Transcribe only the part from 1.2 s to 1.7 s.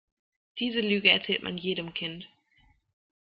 man